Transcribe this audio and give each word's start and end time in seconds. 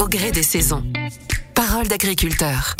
au 0.00 0.08
gré 0.08 0.30
des 0.32 0.42
saisons. 0.42 0.82
Parole 1.54 1.86
d'agriculteur. 1.86 2.74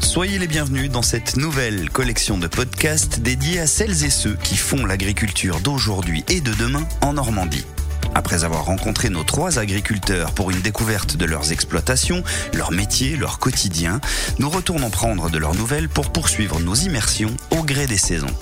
Soyez 0.00 0.38
les 0.38 0.46
bienvenus 0.46 0.90
dans 0.90 1.02
cette 1.02 1.36
nouvelle 1.36 1.90
collection 1.90 2.38
de 2.38 2.46
podcasts 2.46 3.20
dédiée 3.20 3.60
à 3.60 3.66
celles 3.66 4.04
et 4.04 4.10
ceux 4.10 4.34
qui 4.42 4.56
font 4.56 4.86
l'agriculture 4.86 5.60
d'aujourd'hui 5.60 6.24
et 6.30 6.40
de 6.40 6.54
demain 6.54 6.86
en 7.02 7.12
Normandie. 7.12 7.66
Après 8.14 8.44
avoir 8.44 8.64
rencontré 8.64 9.10
nos 9.10 9.22
trois 9.22 9.58
agriculteurs 9.58 10.32
pour 10.32 10.50
une 10.50 10.62
découverte 10.62 11.18
de 11.18 11.26
leurs 11.26 11.52
exploitations, 11.52 12.24
leur 12.54 12.72
métier, 12.72 13.16
leur 13.16 13.38
quotidien, 13.38 14.00
nous 14.38 14.48
retournons 14.48 14.90
prendre 14.90 15.28
de 15.28 15.36
leurs 15.36 15.54
nouvelles 15.54 15.90
pour 15.90 16.10
poursuivre 16.10 16.58
nos 16.58 16.74
immersions 16.74 17.36
au 17.50 17.62
gré 17.64 17.86
des 17.86 17.98
saisons. 17.98 18.34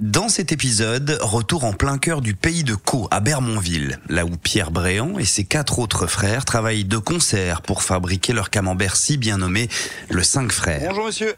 Dans 0.00 0.30
cet 0.30 0.50
épisode, 0.50 1.18
retour 1.20 1.64
en 1.64 1.74
plein 1.74 1.98
cœur 1.98 2.22
du 2.22 2.34
pays 2.34 2.64
de 2.64 2.74
Caux, 2.74 3.06
à 3.10 3.20
Bermonville, 3.20 3.98
là 4.08 4.24
où 4.24 4.30
Pierre 4.30 4.70
Bréant 4.70 5.18
et 5.18 5.26
ses 5.26 5.44
quatre 5.44 5.78
autres 5.78 6.06
frères 6.06 6.46
travaillent 6.46 6.86
de 6.86 6.96
concert 6.96 7.60
pour 7.60 7.82
fabriquer 7.82 8.32
leur 8.32 8.48
camembert 8.48 8.96
si 8.96 9.18
bien 9.18 9.36
nommé 9.36 9.68
le 10.08 10.22
5 10.22 10.52
frères. 10.52 10.88
Bonjour 10.88 11.04
monsieur. 11.04 11.34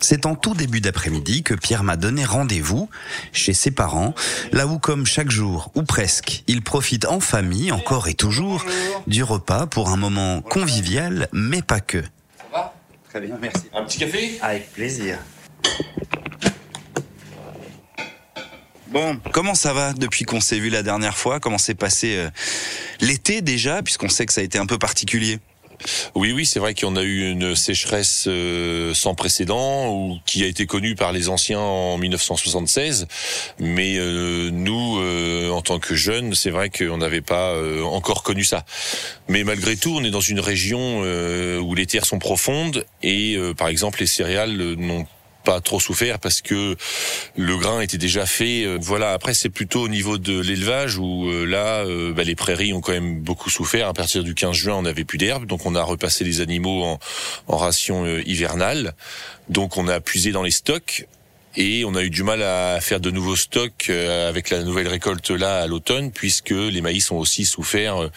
C'est 0.00 0.24
en 0.24 0.34
tout 0.34 0.54
début 0.54 0.80
d'après-midi 0.80 1.42
que 1.42 1.52
Pierre 1.52 1.82
m'a 1.82 1.96
donné 1.96 2.24
rendez-vous 2.24 2.88
chez 3.32 3.52
ses 3.52 3.70
parents, 3.70 4.14
là 4.50 4.66
où 4.66 4.78
comme 4.78 5.04
chaque 5.04 5.30
jour, 5.30 5.70
ou 5.74 5.82
presque, 5.82 6.44
il 6.46 6.62
profite 6.62 7.04
en 7.04 7.20
famille, 7.20 7.70
encore 7.70 8.08
et 8.08 8.14
toujours, 8.14 8.64
du 9.06 9.22
repas 9.22 9.66
pour 9.66 9.90
un 9.90 9.96
moment 9.98 10.40
convivial, 10.40 11.28
mais 11.34 11.60
pas 11.60 11.80
que. 11.80 12.00
Ça 12.00 12.44
va? 12.50 12.74
Très 13.10 13.20
bien, 13.20 13.36
merci. 13.38 13.64
Un 13.74 13.84
petit 13.84 13.98
café? 13.98 14.38
Avec 14.40 14.72
plaisir. 14.72 15.18
Bon, 18.90 19.20
comment 19.32 19.54
ça 19.54 19.74
va 19.74 19.92
depuis 19.92 20.24
qu'on 20.24 20.40
s'est 20.40 20.58
vu 20.58 20.70
la 20.70 20.82
dernière 20.82 21.18
fois? 21.18 21.40
Comment 21.40 21.58
s'est 21.58 21.74
passé 21.74 22.16
euh, 22.16 22.30
l'été 23.02 23.42
déjà, 23.42 23.82
puisqu'on 23.82 24.08
sait 24.08 24.24
que 24.24 24.32
ça 24.32 24.40
a 24.40 24.44
été 24.44 24.56
un 24.56 24.64
peu 24.64 24.78
particulier? 24.78 25.40
Oui, 26.14 26.32
oui, 26.32 26.46
c'est 26.46 26.58
vrai 26.58 26.74
qu'on 26.74 26.96
a 26.96 27.02
eu 27.02 27.30
une 27.30 27.54
sécheresse 27.54 28.24
euh, 28.28 28.94
sans 28.94 29.14
précédent, 29.14 29.92
ou 29.92 30.18
qui 30.24 30.42
a 30.42 30.46
été 30.46 30.64
connue 30.64 30.94
par 30.94 31.12
les 31.12 31.28
anciens 31.28 31.60
en 31.60 31.98
1976. 31.98 33.06
Mais 33.58 33.96
euh, 33.98 34.48
nous, 34.50 34.98
en 35.52 35.60
tant 35.60 35.78
que 35.78 35.94
jeunes, 35.94 36.34
c'est 36.34 36.50
vrai 36.50 36.70
qu'on 36.70 36.96
n'avait 36.96 37.20
pas 37.20 37.54
encore 37.84 38.22
connu 38.22 38.42
ça. 38.42 38.64
Mais 39.28 39.44
malgré 39.44 39.76
tout, 39.76 39.94
on 39.94 40.02
est 40.02 40.10
dans 40.10 40.20
une 40.20 40.40
région 40.40 41.00
où 41.60 41.74
les 41.74 41.86
terres 41.86 42.06
sont 42.06 42.18
profondes 42.18 42.86
et, 43.02 43.38
par 43.56 43.68
exemple, 43.68 44.00
les 44.00 44.06
céréales 44.06 44.56
n'ont 44.56 45.06
pas 45.48 45.62
trop 45.62 45.80
souffert 45.80 46.18
parce 46.18 46.42
que 46.42 46.76
le 47.38 47.56
grain 47.56 47.80
était 47.80 47.96
déjà 47.96 48.26
fait. 48.26 48.66
Voilà. 48.76 49.12
Après, 49.12 49.32
c'est 49.32 49.48
plutôt 49.48 49.80
au 49.80 49.88
niveau 49.88 50.18
de 50.18 50.38
l'élevage 50.38 50.98
où 50.98 51.26
euh, 51.30 51.46
là, 51.46 51.86
euh, 51.86 52.12
bah, 52.12 52.22
les 52.22 52.34
prairies 52.34 52.74
ont 52.74 52.82
quand 52.82 52.92
même 52.92 53.20
beaucoup 53.20 53.48
souffert. 53.48 53.88
À 53.88 53.94
partir 53.94 54.22
du 54.22 54.34
15 54.34 54.54
juin, 54.54 54.74
on 54.74 54.82
n'avait 54.82 55.04
plus 55.04 55.16
d'herbe, 55.16 55.46
donc 55.46 55.64
on 55.64 55.74
a 55.74 55.82
repassé 55.82 56.22
les 56.22 56.42
animaux 56.42 56.84
en, 56.84 56.98
en 57.46 57.56
ration 57.56 58.04
euh, 58.04 58.22
hivernale. 58.26 58.92
Donc 59.48 59.78
on 59.78 59.88
a 59.88 60.00
puisé 60.00 60.32
dans 60.32 60.42
les 60.42 60.50
stocks. 60.50 61.06
Et 61.60 61.84
on 61.84 61.96
a 61.96 62.04
eu 62.04 62.10
du 62.10 62.22
mal 62.22 62.40
à 62.44 62.80
faire 62.80 63.00
de 63.00 63.10
nouveaux 63.10 63.34
stocks 63.34 63.86
euh, 63.90 64.28
avec 64.28 64.48
la 64.48 64.62
nouvelle 64.62 64.86
récolte 64.86 65.30
là 65.30 65.62
à 65.62 65.66
l'automne, 65.66 66.12
puisque 66.12 66.50
les 66.50 66.80
maïs 66.80 67.10
ont 67.10 67.18
aussi 67.18 67.44
souffert 67.44 68.04
euh, 68.04 68.10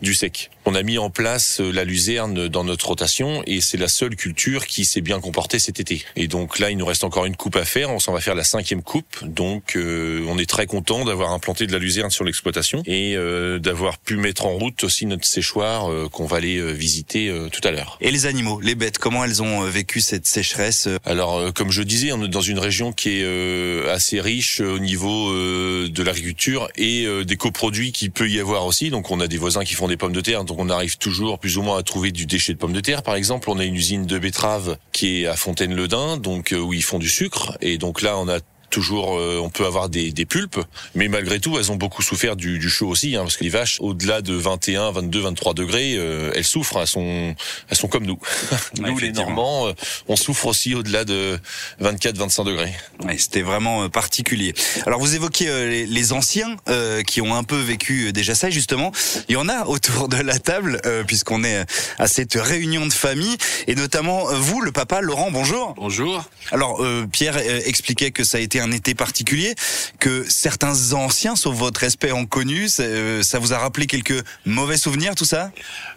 du 0.00 0.14
sec. 0.14 0.50
On 0.66 0.74
a 0.74 0.82
mis 0.82 0.96
en 0.96 1.10
place 1.10 1.60
euh, 1.60 1.70
la 1.70 1.84
luzerne 1.84 2.48
dans 2.48 2.64
notre 2.64 2.86
rotation 2.86 3.42
et 3.46 3.60
c'est 3.60 3.76
la 3.76 3.88
seule 3.88 4.16
culture 4.16 4.66
qui 4.66 4.86
s'est 4.86 5.02
bien 5.02 5.20
comportée 5.20 5.58
cet 5.58 5.78
été. 5.78 6.02
Et 6.16 6.26
donc 6.26 6.58
là, 6.58 6.70
il 6.70 6.78
nous 6.78 6.86
reste 6.86 7.04
encore 7.04 7.26
une 7.26 7.36
coupe 7.36 7.56
à 7.56 7.66
faire. 7.66 7.90
On 7.90 7.98
s'en 7.98 8.14
va 8.14 8.20
faire 8.22 8.34
la 8.34 8.44
cinquième 8.44 8.82
coupe. 8.82 9.22
Donc 9.24 9.76
euh, 9.76 10.24
on 10.26 10.38
est 10.38 10.48
très 10.48 10.66
content 10.66 11.04
d'avoir 11.04 11.32
implanté 11.32 11.66
de 11.66 11.72
la 11.72 11.78
luzerne 11.78 12.10
sur 12.10 12.24
l'exploitation 12.24 12.82
et 12.86 13.14
euh, 13.14 13.58
d'avoir 13.58 13.98
pu 13.98 14.16
mettre 14.16 14.46
en 14.46 14.54
route 14.54 14.84
aussi 14.84 15.04
notre 15.04 15.26
séchoir 15.26 15.90
euh, 15.90 16.08
qu'on 16.08 16.24
va 16.24 16.38
aller 16.38 16.72
visiter 16.72 17.30
tout 17.52 17.60
à 17.66 17.70
l'heure. 17.70 17.98
Et 18.00 18.10
les 18.10 18.24
animaux, 18.26 18.60
les 18.60 18.74
bêtes, 18.74 18.96
comment 18.96 19.22
elles 19.24 19.42
ont 19.42 19.62
vécu 19.62 20.00
cette 20.00 20.26
sécheresse? 20.26 20.88
Alors, 21.04 21.52
comme 21.52 21.70
je 21.70 21.82
disais, 21.82 22.12
on 22.12 22.24
est 22.24 22.28
dans 22.28 22.40
une 22.40 22.58
région 22.58 22.83
qui 22.92 23.20
est 23.20 23.24
euh, 23.24 23.92
assez 23.92 24.20
riche 24.20 24.60
euh, 24.60 24.74
au 24.74 24.78
niveau 24.78 25.30
euh, 25.30 25.88
de 25.88 26.02
l'agriculture 26.02 26.68
et 26.76 27.06
des 27.24 27.36
coproduits 27.36 27.92
qui 27.92 28.10
peut 28.10 28.28
y 28.28 28.40
avoir 28.40 28.66
aussi. 28.66 28.90
Donc, 28.90 29.10
on 29.10 29.20
a 29.20 29.26
des 29.26 29.38
voisins 29.38 29.64
qui 29.64 29.74
font 29.74 29.88
des 29.88 29.96
pommes 29.96 30.12
de 30.12 30.20
terre, 30.20 30.44
donc 30.44 30.58
on 30.58 30.68
arrive 30.68 30.98
toujours 30.98 31.38
plus 31.38 31.58
ou 31.58 31.62
moins 31.62 31.78
à 31.78 31.82
trouver 31.82 32.10
du 32.10 32.26
déchet 32.26 32.52
de 32.52 32.58
pommes 32.58 32.72
de 32.72 32.80
terre. 32.80 33.02
Par 33.02 33.14
exemple, 33.14 33.50
on 33.50 33.58
a 33.58 33.64
une 33.64 33.74
usine 33.74 34.06
de 34.06 34.18
betteraves 34.18 34.76
qui 34.92 35.22
est 35.22 35.26
à 35.26 35.36
Fontaine-le-Dain, 35.36 36.18
donc 36.18 36.54
où 36.56 36.72
ils 36.72 36.82
font 36.82 36.98
du 36.98 37.08
sucre. 37.08 37.56
Et 37.60 37.78
donc 37.78 38.02
là, 38.02 38.16
on 38.18 38.28
a 38.28 38.38
toujours, 38.70 39.18
euh, 39.18 39.40
on 39.42 39.50
peut 39.50 39.64
avoir 39.66 39.88
des, 39.88 40.12
des 40.12 40.26
pulpes, 40.26 40.60
mais 40.94 41.08
malgré 41.08 41.40
tout, 41.40 41.58
elles 41.58 41.72
ont 41.72 41.76
beaucoup 41.76 42.02
souffert 42.02 42.36
du, 42.36 42.58
du 42.58 42.68
chaud 42.68 42.88
aussi, 42.88 43.16
hein, 43.16 43.22
parce 43.22 43.36
que 43.36 43.44
les 43.44 43.50
vaches, 43.50 43.78
au-delà 43.80 44.20
de 44.20 44.34
21, 44.34 44.90
22, 44.92 45.20
23 45.20 45.54
degrés, 45.54 45.94
euh, 45.96 46.30
elles 46.34 46.44
souffrent, 46.44 46.78
elles 46.80 46.86
sont, 46.86 47.34
elles 47.70 47.76
sont 47.76 47.88
comme 47.88 48.04
nous. 48.04 48.18
nous, 48.78 48.98
les. 48.98 49.14
Normands, 49.14 49.68
euh, 49.68 49.72
on 50.08 50.16
souffre 50.16 50.46
aussi 50.46 50.74
au-delà 50.74 51.04
de 51.04 51.38
24, 51.78 52.16
25 52.18 52.44
degrés. 52.44 52.72
Ouais, 53.04 53.16
C'était 53.16 53.42
vraiment 53.42 53.84
euh, 53.84 53.88
particulier. 53.88 54.54
Alors 54.86 55.00
vous 55.00 55.14
évoquiez 55.14 55.48
euh, 55.48 55.68
les, 55.68 55.86
les 55.86 56.12
anciens 56.12 56.56
euh, 56.68 57.02
qui 57.02 57.20
ont 57.20 57.34
un 57.34 57.44
peu 57.44 57.58
vécu 57.58 58.12
déjà 58.12 58.34
ça. 58.34 58.50
Justement, 58.50 58.92
il 59.28 59.34
y 59.34 59.36
en 59.36 59.48
a 59.48 59.66
autour 59.66 60.08
de 60.08 60.16
la 60.16 60.38
table 60.38 60.80
euh, 60.84 61.04
puisqu'on 61.04 61.44
est 61.44 61.64
à 61.98 62.08
cette 62.08 62.34
réunion 62.34 62.86
de 62.86 62.92
famille 62.92 63.36
et 63.66 63.74
notamment 63.74 64.30
euh, 64.30 64.34
vous, 64.34 64.60
le 64.60 64.72
papa 64.72 65.00
Laurent. 65.00 65.30
Bonjour. 65.30 65.74
Bonjour. 65.76 66.24
Alors 66.50 66.82
euh, 66.82 67.06
Pierre 67.10 67.36
euh, 67.36 67.60
expliquait 67.64 68.10
que 68.10 68.24
ça 68.24 68.38
a 68.38 68.40
été 68.40 68.53
un 68.60 68.72
été 68.72 68.94
particulier, 68.94 69.54
que 69.98 70.24
certains 70.28 70.92
anciens, 70.92 71.36
sauf 71.36 71.56
votre 71.56 71.80
respect, 71.80 72.12
ont 72.12 72.26
connu. 72.26 72.68
Ça, 72.68 72.82
euh, 72.82 73.22
ça 73.22 73.38
vous 73.38 73.52
a 73.52 73.58
rappelé 73.58 73.86
quelques 73.86 74.24
mauvais 74.44 74.76
souvenirs, 74.76 75.14
tout 75.14 75.24
ça? 75.24 75.50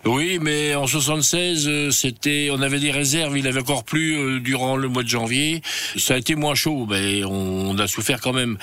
Oui, 0.06 0.40
mais 0.42 0.76
en 0.76 0.88
76, 0.88 1.68
euh, 1.68 1.92
c'était, 1.92 2.50
on 2.52 2.62
avait 2.62 2.80
des 2.80 2.92
réserves. 2.92 3.38
Il 3.38 3.48
avait 3.48 3.62
encore 3.62 3.84
plu 3.84 4.18
euh, 4.18 4.40
durant 4.40 4.76
le 4.76 4.88
mois 4.88 5.04
de 5.04 5.10
janvier. 5.10 5.62
Ça 5.98 6.16
a 6.16 6.18
été 6.18 6.36
moins 6.36 6.56
chaud, 6.56 6.88
mais 6.90 7.24
on 7.24 7.78
a 7.78 7.88
souffert 7.88 8.22
quand 8.22 8.34
même. 8.34 8.58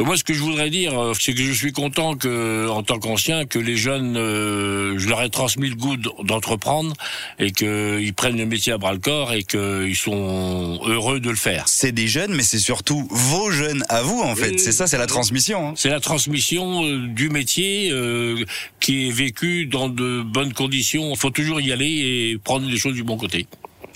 Euh, 0.00 0.04
Moi, 0.04 0.16
ce 0.16 0.24
que 0.24 0.34
je 0.34 0.40
voudrais 0.40 0.70
dire, 0.70 0.98
euh, 0.98 1.12
c'est 1.18 1.34
que 1.34 1.42
je 1.42 1.52
suis 1.52 1.72
content 1.72 2.16
que, 2.16 2.68
en 2.68 2.82
tant 2.82 2.98
qu'ancien, 2.98 3.44
que 3.46 3.58
les 3.58 3.76
jeunes, 3.76 4.16
euh, 4.16 4.98
je 4.98 5.08
leur 5.08 5.22
ai 5.22 5.30
transmis 5.30 5.68
le 5.68 5.76
goût 5.76 5.96
d'entreprendre 5.96 6.94
et 7.38 7.52
qu'ils 7.52 8.12
prennent 8.14 8.36
le 8.38 8.46
métier 8.46 8.72
à 8.72 8.78
bras 8.78 8.92
le 8.92 8.98
corps 8.98 9.32
et 9.32 9.42
qu'ils 9.42 9.96
sont 9.96 10.80
heureux 10.86 11.20
de 11.20 11.30
le 11.30 11.36
faire. 11.36 11.64
C'est 11.66 11.92
des 11.92 12.08
jeunes, 12.08 12.34
mais 12.34 12.42
c'est 12.42 12.58
surtout 12.58 13.06
vos 13.10 13.50
jeunes 13.50 13.84
à 13.88 14.02
vous, 14.02 14.20
en 14.20 14.34
fait. 14.34 14.58
C'est 14.58 14.72
ça, 14.72 14.86
c'est 14.86 14.98
la 14.98 15.06
transmission. 15.06 15.68
hein. 15.70 15.72
C'est 15.76 15.90
la 15.90 16.00
transmission 16.00 16.84
euh, 16.84 17.06
du 17.06 17.28
métier 17.28 17.90
euh, 17.92 18.44
qui 18.80 19.08
est 19.08 19.12
vécu 19.12 19.66
dans 19.66 19.88
de 19.88 20.22
bonnes 20.22 20.52
conditions. 20.52 21.10
Il 21.12 21.18
faut 21.18 21.30
toujours 21.30 21.60
y 21.60 21.72
aller 21.72 21.86
et 22.32 22.38
prendre 22.42 22.68
les 22.68 22.78
choses 22.78 22.94
du 22.94 23.02
bon 23.04 23.16
côté. 23.16 23.46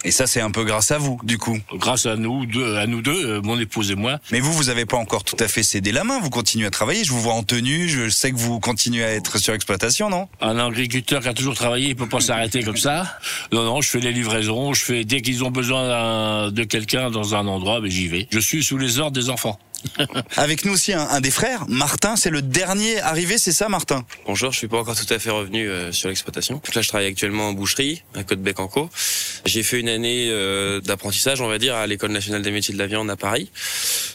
Et 0.04 0.10
ça, 0.10 0.26
c'est 0.26 0.41
un 0.41 0.50
peu 0.50 0.65
grâce 0.65 0.91
à 0.91 0.98
vous, 0.98 1.19
du 1.22 1.38
coup. 1.38 1.59
Grâce 1.72 2.04
à 2.04 2.16
nous 2.16 2.44
deux, 2.44 2.76
à 2.76 2.87
nous 2.87 3.00
deux, 3.00 3.26
euh, 3.26 3.41
mon 3.42 3.59
épouse 3.59 3.91
et 3.91 3.94
moi. 3.94 4.19
Mais 4.32 4.41
vous, 4.41 4.53
vous 4.53 4.69
avez 4.69 4.84
pas 4.84 4.98
encore 4.98 5.25
tout 5.25 5.37
à 5.41 5.48
fait 5.48 5.62
cédé 5.62 5.92
la 5.92 6.04
main. 6.04 6.20
Vous 6.20 6.28
continuez 6.28 6.66
à 6.66 6.70
travailler. 6.70 7.04
Je 7.04 7.10
vous 7.10 7.20
vois 7.20 7.32
en 7.32 7.42
tenue. 7.42 7.88
Je 7.88 8.10
sais 8.10 8.31
que 8.31 8.37
vous 8.37 8.60
continuez 8.60 9.03
à 9.03 9.12
être 9.14 9.38
sur 9.38 9.54
exploitation, 9.54 10.10
non? 10.10 10.28
Un 10.43 10.59
agriculteur 10.59 11.22
qui 11.22 11.28
a 11.28 11.34
toujours 11.34 11.54
travaillé, 11.54 11.88
il 11.88 11.97
peut 11.97 12.09
pas 12.09 12.20
s'arrêter 12.20 12.62
comme 12.62 12.76
ça. 12.76 13.19
Non, 13.53 13.64
non, 13.64 13.81
je 13.81 13.88
fais 13.88 14.00
les 14.00 14.12
livraisons. 14.12 14.75
Je 14.75 14.84
fais 14.84 15.04
dès 15.04 15.22
qu'ils 15.22 15.43
ont 15.43 15.50
besoin 15.50 16.50
de 16.50 16.64
quelqu'un 16.64 17.10
dans 17.10 17.34
un 17.34 17.47
endroit, 17.47 17.81
ben 17.81 17.91
j'y 17.91 18.09
vais. 18.09 18.28
Je 18.31 18.38
suis 18.38 18.62
sous 18.62 18.76
les 18.76 18.98
ordres 18.98 19.12
des 19.12 19.31
enfants. 19.31 19.59
Avec 20.36 20.64
nous 20.64 20.72
aussi 20.72 20.92
un, 20.92 21.06
un 21.08 21.20
des 21.20 21.30
frères, 21.30 21.64
Martin. 21.68 22.16
C'est 22.16 22.30
le 22.30 22.42
dernier 22.42 23.00
arrivé, 23.00 23.38
c'est 23.38 23.52
ça, 23.52 23.68
Martin? 23.68 24.04
Bonjour, 24.26 24.52
je 24.52 24.58
suis 24.58 24.68
pas 24.68 24.78
encore 24.78 24.96
tout 24.96 25.12
à 25.12 25.18
fait 25.18 25.30
revenu 25.30 25.68
euh, 25.68 25.92
sur 25.92 26.08
l'exploitation. 26.08 26.60
Là, 26.74 26.82
je 26.82 26.88
travaille 26.88 27.06
actuellement 27.06 27.48
en 27.48 27.52
boucherie 27.52 28.02
à 28.14 28.24
Côte-Bec-en-Caux. 28.24 28.90
J'ai 29.44 29.62
fait 29.62 29.80
une 29.80 29.88
année 29.88 30.28
euh, 30.30 30.80
d'apprentissage, 30.80 31.40
on 31.40 31.48
va 31.48 31.58
dire, 31.58 31.74
à 31.74 31.86
l'école 31.86 32.12
nationale 32.12 32.42
des 32.42 32.50
métiers 32.50 32.74
de 32.74 32.78
la 32.78 32.86
viande 32.86 33.10
à 33.10 33.16
Paris. 33.16 33.50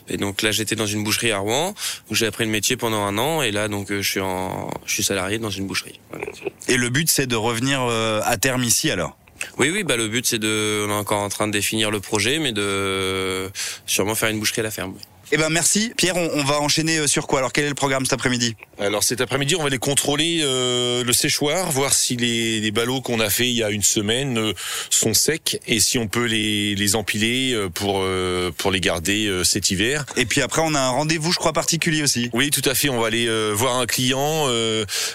Et 0.09 0.18
donc 0.18 0.41
là, 0.41 0.52
j'étais 0.52 0.75
dans 0.75 0.88
une 0.88 1.03
boucherie 1.03 1.31
à 1.31 1.40
Rouen 1.40 1.74
où 2.09 2.16
j'ai 2.16 2.25
appris 2.25 2.46
le 2.46 2.51
métier 2.51 2.78
pendant 2.78 3.03
un 3.03 3.18
an. 3.18 3.41
Et 3.41 3.51
là, 3.51 3.68
donc, 3.68 3.91
euh, 3.91 4.01
je 4.01 4.09
suis 4.09 4.19
en, 4.22 4.69
je 4.86 4.94
suis 4.94 5.04
salarié 5.04 5.38
dans 5.38 5.50
une 5.51 5.68
boucherie. 5.68 6.00
Voilà. 6.12 6.25
Et 6.68 6.77
le 6.77 6.89
but, 6.89 7.10
c'est 7.10 7.27
de 7.27 7.36
revenir 7.36 7.81
euh, 7.83 8.22
à 8.24 8.38
terme 8.38 8.63
ici, 8.63 8.92
alors? 8.92 9.18
Oui, 9.57 9.69
oui, 9.72 9.83
bah 9.83 9.95
le 9.95 10.10
but 10.10 10.25
c'est 10.25 10.38
de, 10.38 10.86
on 10.86 10.89
est 10.92 10.94
encore 10.94 11.22
en 11.22 11.30
train 11.30 11.48
de 11.48 11.54
définir 11.54 11.92
le 11.92 12.01
projet, 12.01 12.39
mais 12.39 12.51
de 12.51 13.50
sûrement 13.86 14.13
faire 14.13 14.27
une 14.27 14.38
boucherie 14.39 14.60
à 14.60 14.63
la 14.63 14.72
ferme. 14.72 14.94
oui. 14.95 15.01
Eh 15.31 15.38
ben 15.38 15.50
merci, 15.50 15.94
Pierre. 15.96 16.18
On, 16.18 16.30
on 16.34 16.44
va 16.44 16.60
enchaîner 16.60 16.98
euh, 16.98 17.08
sur 17.08 17.28
quoi? 17.28 17.40
Alors, 17.40 17.54
quel 17.54 17.66
est 17.66 17.70
le 17.70 17.76
programme 17.76 18.04
cet 18.06 18.14
après-midi? 18.14 18.56
Alors 18.80 19.04
cet 19.04 19.22
après-midi, 19.22 19.56
on 19.56 19.60
va 19.60 19.68
aller 19.68 19.78
contrôler 19.78 20.40
euh, 20.42 21.04
le 21.04 21.14
séchoir, 21.14 21.70
voir 21.72 21.94
si 21.94 22.16
les, 22.16 22.60
les 22.60 22.72
ballots 22.72 23.02
qu'on 23.02 23.20
a 23.20 23.30
fait 23.30 23.48
il 23.48 23.56
y 23.56 23.64
a 23.64 23.70
une 23.70 23.84
semaine 23.84 24.38
euh, 24.38 24.54
sont 24.90 25.14
secs 25.14 25.60
et 25.68 25.80
si 25.80 26.00
on 26.00 26.08
peut 26.08 26.26
les, 26.26 26.74
les 26.76 26.96
empiler 26.96 27.56
pour 27.74 28.00
euh, 28.00 28.52
pour 28.58 28.72
les 28.72 28.80
garder 28.80 29.30
cet 29.44 29.70
hiver. 29.70 30.06
Et 30.16 30.26
puis 30.26 30.42
après, 30.42 30.62
on 30.64 30.74
a 30.74 30.80
un 30.80 30.90
rendez-vous, 30.90 31.32
je 31.32 31.38
crois, 31.38 31.54
particulier 31.54 32.02
aussi. 32.02 32.30
Oui, 32.34 32.50
tout 32.50 32.68
à 32.68 32.74
fait. 32.74 32.90
On 32.90 33.00
va 33.00 33.08
aller 33.08 33.28
voir 33.54 33.78
un 33.78 33.86
client, 33.86 34.48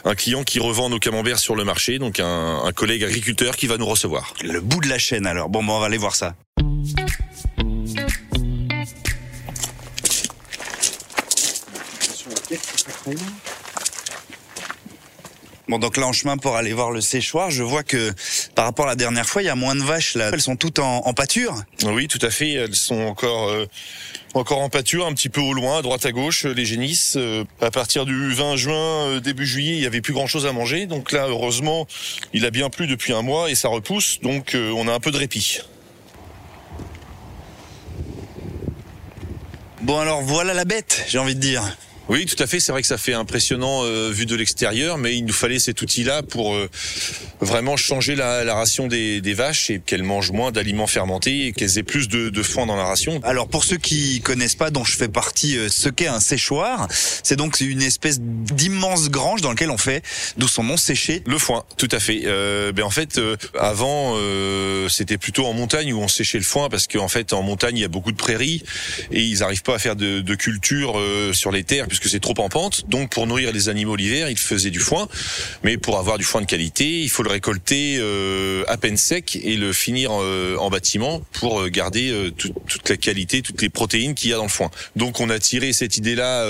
un 0.04 0.14
client 0.14 0.44
qui 0.44 0.60
revend 0.60 0.90
nos 0.90 0.98
camemberts 0.98 1.38
sur 1.38 1.56
le 1.56 1.64
marché, 1.64 1.98
donc 1.98 2.20
un, 2.20 2.62
un 2.64 2.72
collègue 2.72 3.02
agriculteur 3.04 3.56
qui 3.56 3.66
va 3.66 3.78
nous 3.78 3.86
recevoir. 3.86 4.34
Le 4.42 4.60
bout 4.60 4.80
de 4.80 4.88
la 4.88 4.98
chaîne, 4.98 5.26
alors. 5.26 5.48
Bon, 5.48 5.62
bon, 5.64 5.74
on 5.76 5.80
va 5.80 5.86
aller 5.86 5.98
voir 5.98 6.14
ça. 6.14 6.34
Bon, 15.68 15.78
donc 15.78 15.96
là 15.96 16.06
en 16.06 16.12
chemin 16.12 16.36
pour 16.36 16.56
aller 16.56 16.72
voir 16.74 16.90
le 16.90 17.00
séchoir, 17.00 17.50
je 17.50 17.62
vois 17.62 17.82
que 17.82 18.12
par 18.54 18.66
rapport 18.66 18.84
à 18.84 18.88
la 18.88 18.96
dernière 18.96 19.26
fois, 19.26 19.42
il 19.42 19.46
y 19.46 19.48
a 19.48 19.54
moins 19.54 19.74
de 19.74 19.82
vaches 19.82 20.14
là. 20.14 20.30
Elles 20.32 20.42
sont 20.42 20.56
toutes 20.56 20.78
en, 20.78 21.06
en 21.06 21.14
pâture. 21.14 21.54
Oui, 21.84 22.06
tout 22.06 22.18
à 22.20 22.30
fait. 22.30 22.52
Elles 22.52 22.74
sont 22.74 23.00
encore 23.00 23.48
euh, 23.48 23.66
encore 24.34 24.60
en 24.60 24.68
pâture, 24.68 25.06
un 25.06 25.14
petit 25.14 25.28
peu 25.28 25.40
au 25.40 25.52
loin, 25.52 25.78
à 25.78 25.82
droite 25.82 26.04
à 26.04 26.12
gauche, 26.12 26.44
euh, 26.44 26.52
les 26.52 26.64
génisses. 26.64 27.14
Euh, 27.16 27.44
à 27.60 27.70
partir 27.70 28.04
du 28.04 28.32
20 28.32 28.56
juin, 28.56 28.74
euh, 28.74 29.20
début 29.20 29.46
juillet, 29.46 29.74
il 29.74 29.80
y 29.80 29.86
avait 29.86 30.00
plus 30.00 30.12
grand 30.12 30.26
chose 30.26 30.44
à 30.44 30.52
manger. 30.52 30.86
Donc 30.86 31.12
là, 31.12 31.26
heureusement, 31.28 31.86
il 32.32 32.44
a 32.44 32.50
bien 32.50 32.68
plu 32.68 32.86
depuis 32.86 33.12
un 33.12 33.22
mois 33.22 33.50
et 33.50 33.54
ça 33.54 33.68
repousse. 33.68 34.20
Donc 34.22 34.54
on 34.56 34.88
a 34.88 34.92
un 34.92 35.00
peu 35.00 35.10
de 35.10 35.16
répit. 35.16 35.60
Bon 39.82 39.98
alors 39.98 40.22
voilà 40.22 40.54
la 40.54 40.64
bête, 40.64 41.04
j'ai 41.08 41.18
envie 41.18 41.34
de 41.34 41.40
dire. 41.40 41.62
Oui, 42.08 42.26
tout 42.26 42.40
à 42.42 42.46
fait. 42.46 42.60
C'est 42.60 42.70
vrai 42.70 42.82
que 42.82 42.86
ça 42.88 42.98
fait 42.98 43.14
impressionnant 43.14 43.82
euh, 43.84 44.10
vu 44.10 44.26
de 44.26 44.36
l'extérieur, 44.36 44.98
mais 44.98 45.16
il 45.16 45.24
nous 45.24 45.32
fallait 45.32 45.58
cet 45.58 45.80
outil-là 45.80 46.22
pour 46.22 46.54
euh, 46.54 46.68
vraiment 47.40 47.76
changer 47.76 48.14
la, 48.14 48.44
la 48.44 48.54
ration 48.54 48.86
des, 48.88 49.22
des 49.22 49.32
vaches 49.32 49.70
et 49.70 49.80
qu'elles 49.80 50.02
mangent 50.02 50.30
moins 50.30 50.52
d'aliments 50.52 50.86
fermentés 50.86 51.46
et 51.46 51.52
qu'elles 51.52 51.78
aient 51.78 51.82
plus 51.82 52.08
de, 52.08 52.28
de 52.28 52.42
foin 52.42 52.66
dans 52.66 52.76
la 52.76 52.84
ration. 52.84 53.20
Alors 53.22 53.48
pour 53.48 53.64
ceux 53.64 53.78
qui 53.78 54.20
connaissent 54.20 54.54
pas, 54.54 54.70
dont 54.70 54.84
je 54.84 54.96
fais 54.96 55.08
partie, 55.08 55.56
euh, 55.56 55.68
ce 55.70 55.88
qu'est 55.88 56.06
un 56.06 56.20
séchoir, 56.20 56.88
c'est 56.90 57.36
donc 57.36 57.60
une 57.60 57.82
espèce 57.82 58.20
d'immense 58.20 59.08
grange 59.08 59.40
dans 59.40 59.50
laquelle 59.50 59.70
on 59.70 59.78
fait, 59.78 60.04
d'où 60.36 60.46
son 60.46 60.62
nom, 60.62 60.76
sécher. 60.76 61.22
Le 61.26 61.38
foin, 61.38 61.64
tout 61.78 61.88
à 61.90 62.00
fait. 62.00 62.22
Euh, 62.26 62.72
ben 62.72 62.84
en 62.84 62.90
fait, 62.90 63.16
euh, 63.16 63.36
avant, 63.58 64.14
euh, 64.16 64.90
c'était 64.90 65.16
plutôt 65.18 65.46
en 65.46 65.54
montagne 65.54 65.92
où 65.94 66.00
on 66.00 66.08
séchait 66.08 66.38
le 66.38 66.44
foin 66.44 66.68
parce 66.68 66.86
qu'en 66.86 67.08
fait, 67.08 67.32
en 67.32 67.42
montagne, 67.42 67.78
il 67.78 67.80
y 67.80 67.84
a 67.84 67.88
beaucoup 67.88 68.12
de 68.12 68.16
prairies 68.16 68.62
et 69.10 69.22
ils 69.22 69.38
n'arrivent 69.38 69.62
pas 69.62 69.76
à 69.76 69.78
faire 69.78 69.96
de, 69.96 70.20
de 70.20 70.34
culture 70.34 70.98
euh, 70.98 71.32
sur 71.32 71.50
les 71.50 71.64
terres 71.64 71.86
puisque 71.98 72.10
c'est 72.12 72.20
trop 72.20 72.34
en 72.38 72.48
pente. 72.48 72.88
Donc, 72.88 73.10
pour 73.10 73.26
nourrir 73.26 73.52
les 73.52 73.68
animaux 73.68 73.96
l'hiver, 73.96 74.28
ils 74.28 74.38
faisaient 74.38 74.70
du 74.70 74.80
foin. 74.80 75.08
Mais 75.62 75.76
pour 75.78 75.98
avoir 75.98 76.18
du 76.18 76.24
foin 76.24 76.40
de 76.40 76.46
qualité, 76.46 77.00
il 77.00 77.08
faut 77.08 77.22
le 77.22 77.30
récolter 77.30 77.96
euh, 77.98 78.64
à 78.68 78.76
peine 78.76 78.96
sec 78.96 79.38
et 79.42 79.56
le 79.56 79.72
finir 79.72 80.10
euh, 80.12 80.56
en 80.58 80.70
bâtiment 80.70 81.22
pour 81.32 81.60
euh, 81.60 81.68
garder 81.68 82.30
tout- 82.36 82.54
toute 82.68 82.88
la 82.88 82.96
qualité, 82.96 83.42
toutes 83.42 83.62
les 83.62 83.68
protéines 83.68 84.14
qu'il 84.14 84.30
y 84.30 84.32
a 84.32 84.36
dans 84.36 84.42
le 84.44 84.48
foin. 84.48 84.70
Donc, 84.96 85.20
on 85.20 85.30
a 85.30 85.38
tiré 85.38 85.72
cette 85.72 85.96
idée-là 85.96 86.44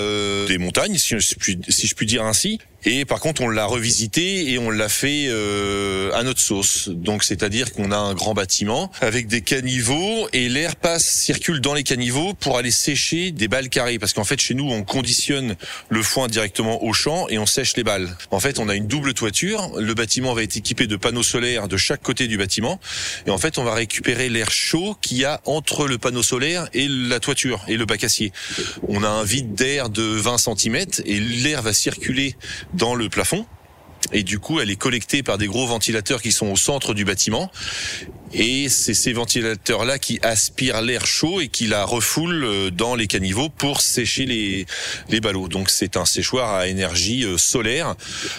des 0.47 0.57
montagnes, 0.57 0.97
si 0.97 1.15
si 1.19 1.87
je 1.87 1.95
puis 1.95 2.05
dire 2.05 2.23
ainsi. 2.23 2.59
Et 2.85 3.03
par 3.03 3.19
contre, 3.19 3.41
on 3.41 3.49
l'a 3.49 3.65
revisité 3.65 4.51
et 4.51 4.59
on 4.59 4.69
l'a 4.69 4.89
fait 4.89 5.25
euh, 5.27 6.11
à 6.13 6.21
notre 6.21 6.39
sauce. 6.39 6.89
Donc, 6.89 7.23
c'est-à-dire 7.23 7.73
qu'on 7.73 7.91
a 7.91 7.97
un 7.97 8.13
grand 8.13 8.35
bâtiment 8.35 8.91
avec 9.01 9.27
des 9.27 9.41
caniveaux 9.41 10.29
et 10.33 10.49
l'air 10.49 10.75
passe, 10.75 11.05
circule 11.05 11.61
dans 11.61 11.73
les 11.73 11.81
caniveaux 11.81 12.35
pour 12.35 12.59
aller 12.59 12.69
sécher 12.69 13.31
des 13.31 13.47
balles 13.47 13.69
carrées. 13.69 13.97
Parce 13.97 14.13
qu'en 14.13 14.23
fait, 14.23 14.39
chez 14.39 14.53
nous, 14.53 14.69
on 14.69 14.83
conditionne 14.83 15.55
le 15.89 16.03
foin 16.03 16.27
directement 16.27 16.83
au 16.83 16.93
champ 16.93 17.27
et 17.29 17.39
on 17.39 17.47
sèche 17.47 17.75
les 17.75 17.83
balles. 17.83 18.15
En 18.29 18.39
fait, 18.39 18.59
on 18.59 18.69
a 18.69 18.75
une 18.75 18.85
double 18.85 19.15
toiture. 19.15 19.71
Le 19.79 19.93
bâtiment 19.95 20.33
va 20.35 20.43
être 20.43 20.55
équipé 20.55 20.85
de 20.85 20.95
panneaux 20.95 21.23
solaires 21.23 21.67
de 21.67 21.77
chaque 21.77 22.03
côté 22.03 22.27
du 22.27 22.37
bâtiment. 22.37 22.79
Et 23.25 23.31
en 23.31 23.39
fait, 23.39 23.57
on 23.57 23.63
va 23.63 23.73
récupérer 23.73 24.29
l'air 24.29 24.51
chaud 24.51 24.95
qu'il 25.01 25.17
y 25.17 25.25
a 25.25 25.41
entre 25.45 25.87
le 25.87 25.97
panneau 25.97 26.21
solaire 26.21 26.69
et 26.73 26.87
la 26.87 27.19
toiture 27.19 27.65
et 27.67 27.77
le 27.77 27.85
bac 27.85 28.03
acier. 28.03 28.31
On 28.87 29.03
a 29.03 29.09
un 29.09 29.23
vide 29.23 29.55
d'air 29.55 29.89
de 29.89 30.03
20 30.03 30.37
cm 30.37 30.85
et 31.05 31.19
l'air 31.19 31.63
va 31.63 31.73
circuler 31.73 32.35
dans 32.75 32.95
le 32.95 33.09
plafond. 33.09 33.45
Et 34.11 34.23
du 34.23 34.39
coup, 34.39 34.59
elle 34.59 34.69
est 34.69 34.75
collectée 34.75 35.23
par 35.23 35.37
des 35.37 35.47
gros 35.47 35.65
ventilateurs 35.65 36.21
qui 36.21 36.31
sont 36.31 36.47
au 36.47 36.55
centre 36.55 36.93
du 36.93 37.05
bâtiment. 37.05 37.51
Et 38.33 38.69
c'est 38.69 38.93
ces 38.93 39.13
ventilateurs-là 39.13 39.99
qui 39.99 40.19
aspirent 40.21 40.81
l'air 40.81 41.05
chaud 41.05 41.41
et 41.41 41.47
qui 41.47 41.67
la 41.67 41.85
refoulent 41.85 42.43
euh, 42.43 42.71
dans 42.71 42.95
les 42.95 43.07
caniveaux 43.07 43.49
pour 43.49 43.81
sécher 43.81 44.25
les, 44.25 44.65
les 45.09 45.21
ballots. 45.21 45.47
Donc 45.47 45.69
c'est 45.69 45.95
un 45.95 46.05
séchoir 46.05 46.53
à 46.53 46.67
énergie 46.67 47.23
euh, 47.23 47.37
solaire 47.37 47.95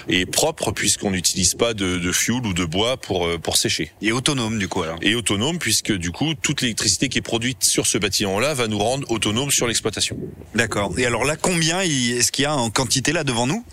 et 0.08 0.26
propre 0.26 0.72
puisqu'on 0.72 1.10
n'utilise 1.10 1.54
pas 1.54 1.72
de, 1.72 1.98
de 1.98 2.12
fioul 2.12 2.44
ou 2.46 2.52
de 2.52 2.64
bois 2.64 2.96
pour, 2.96 3.26
euh, 3.26 3.38
pour 3.38 3.56
sécher. 3.56 3.92
Et 4.02 4.12
autonome 4.12 4.58
du 4.58 4.68
coup 4.68 4.82
alors. 4.82 4.98
Et 5.02 5.14
autonome 5.14 5.58
puisque 5.58 5.92
du 5.92 6.10
coup, 6.10 6.34
toute 6.34 6.62
l'électricité 6.62 7.08
qui 7.08 7.18
est 7.18 7.22
produite 7.22 7.64
sur 7.64 7.86
ce 7.86 7.96
bâtiment-là 7.96 8.54
va 8.54 8.68
nous 8.68 8.78
rendre 8.78 9.10
autonomes 9.10 9.50
sur 9.50 9.66
l'exploitation. 9.66 10.18
D'accord. 10.54 10.92
Et 10.98 11.06
alors 11.06 11.24
là, 11.24 11.36
combien 11.36 11.80
est-ce 11.80 12.32
qu'il 12.32 12.42
y 12.42 12.46
a 12.46 12.54
en 12.54 12.70
quantité 12.70 13.12
là 13.12 13.24
devant 13.24 13.46
nous? 13.46 13.64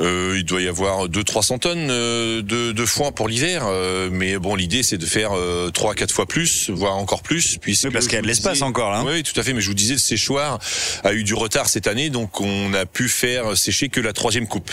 Euh, 0.00 0.36
il 0.38 0.44
doit 0.44 0.62
y 0.62 0.68
avoir 0.68 1.08
200-300 1.08 1.58
tonnes 1.58 1.88
de, 1.88 2.42
de 2.72 2.86
foin 2.86 3.12
pour 3.12 3.28
l'hiver, 3.28 3.66
mais 4.10 4.38
bon, 4.38 4.54
l'idée 4.54 4.82
c'est 4.82 4.98
de 4.98 5.06
faire 5.06 5.32
euh, 5.32 5.55
3 5.72 5.94
4 5.94 6.12
fois 6.12 6.26
plus, 6.26 6.70
voire 6.70 6.96
encore 6.96 7.22
plus, 7.22 7.58
puisque 7.58 7.84
Oui, 7.86 7.90
parce 7.92 8.06
qu'il 8.06 8.14
y 8.14 8.18
a 8.18 8.22
de 8.22 8.26
l'espace 8.26 8.62
encore, 8.62 8.90
là, 8.90 8.98
hein. 9.00 9.04
Oui, 9.06 9.22
tout 9.22 9.38
à 9.38 9.42
fait. 9.42 9.52
Mais 9.52 9.60
je 9.60 9.68
vous 9.68 9.74
disais, 9.74 9.94
le 9.94 10.00
séchoir 10.00 10.58
a 11.04 11.12
eu 11.12 11.24
du 11.24 11.34
retard 11.34 11.68
cette 11.68 11.86
année, 11.86 12.10
donc 12.10 12.40
on 12.40 12.72
a 12.74 12.86
pu 12.86 13.08
faire 13.08 13.56
sécher 13.56 13.88
que 13.88 14.00
la 14.00 14.12
troisième 14.12 14.46
coupe, 14.46 14.70